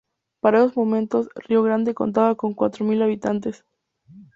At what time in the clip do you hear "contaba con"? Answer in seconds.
1.93-2.55